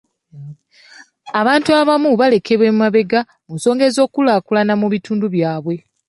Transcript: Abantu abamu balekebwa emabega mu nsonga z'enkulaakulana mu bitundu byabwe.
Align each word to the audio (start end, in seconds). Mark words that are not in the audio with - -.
Abantu 1.39 1.69
abamu 1.79 2.09
balekebwa 2.19 2.65
emabega 2.73 3.19
mu 3.45 3.53
nsonga 3.57 3.85
z'enkulaakulana 3.93 4.73
mu 4.81 4.87
bitundu 4.93 5.25
byabwe. 5.35 5.75